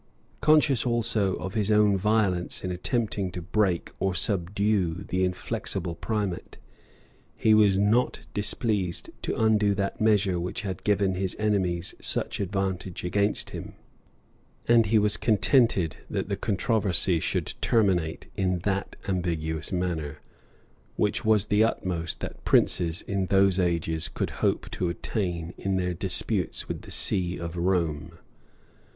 Conscious 0.41 0.83
also 0.83 1.35
of 1.35 1.53
his 1.53 1.69
own 1.69 1.95
violence 1.95 2.63
in 2.63 2.71
attempting 2.71 3.29
to 3.33 3.39
break 3.39 3.91
or 3.99 4.15
subdue 4.15 4.95
the 5.07 5.23
inflexible 5.23 5.93
primate, 5.93 6.57
he 7.35 7.53
was 7.53 7.77
not 7.77 8.21
displeased 8.33 9.11
to 9.21 9.35
undo 9.39 9.75
that 9.75 10.01
measure 10.01 10.39
which 10.39 10.61
had 10.61 10.83
given 10.83 11.13
his 11.13 11.35
enemies 11.37 11.93
such 12.01 12.39
advantage 12.39 13.03
against 13.03 13.51
him, 13.51 13.75
and 14.67 14.87
he 14.87 14.97
was 14.97 15.17
contented 15.17 15.97
that 16.09 16.29
the 16.29 16.35
controversy 16.35 17.19
should 17.19 17.53
terminate 17.61 18.25
in 18.35 18.57
that 18.63 18.95
ambiguous 19.07 19.71
manner, 19.71 20.17
which 20.95 21.23
was 21.23 21.45
the 21.45 21.63
utmost 21.63 22.21
that 22.21 22.43
princes, 22.43 23.03
in 23.03 23.27
those 23.27 23.59
ages, 23.59 24.07
could 24.09 24.31
hope 24.41 24.67
to 24.71 24.89
attain 24.89 25.53
in 25.59 25.75
their 25.75 25.93
disputes 25.93 26.67
with 26.67 26.81
the 26.81 26.89
see 26.89 27.37
of 27.37 27.55
Rome. 27.55 28.17